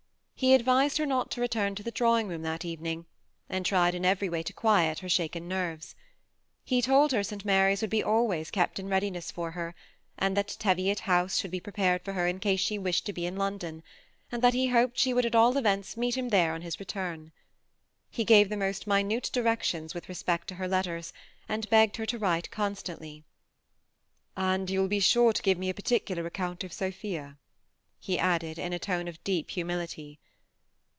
[0.41, 3.05] He advised her not to return to the drawing room that evening,
[3.47, 5.93] and tried in every way to quiet her shaken nerves.
[6.63, 9.75] He told her St Mary's would always be kept in readiness for her,
[10.17, 13.21] and that Teviot House should be prepared for her in case she wished to be
[13.25, 13.83] iu London;
[14.31, 17.31] and that he hoped she would at all events meet him there on his return.
[18.09, 21.13] He gave the most minute directions with re spect to her letters,
[21.47, 23.25] and begged her to write constantly;
[24.37, 27.37] ^ and you will be sure to give me a particular account of Sophia,"
[27.99, 30.17] he added, in a tone of deep humility.